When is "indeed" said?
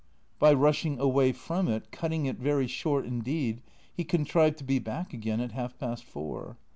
3.05-3.61